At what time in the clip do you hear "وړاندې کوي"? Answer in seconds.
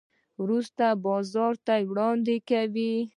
1.89-2.95